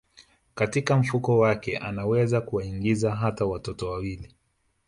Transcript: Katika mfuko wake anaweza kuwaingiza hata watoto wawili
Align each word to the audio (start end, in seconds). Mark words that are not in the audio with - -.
Katika 0.55 0.97
mfuko 0.97 1.37
wake 1.37 1.77
anaweza 1.77 2.41
kuwaingiza 2.41 3.15
hata 3.15 3.45
watoto 3.45 3.89
wawili 3.91 4.33